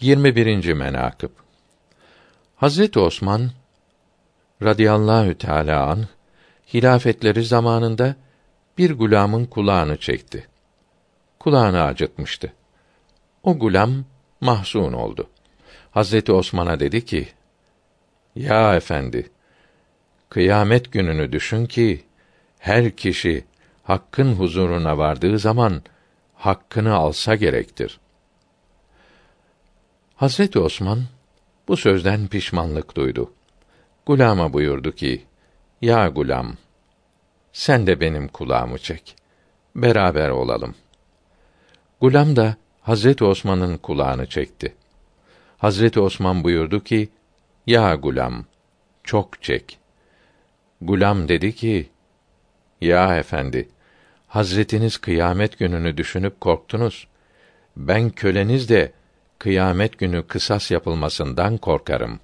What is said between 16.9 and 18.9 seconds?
ki: Ya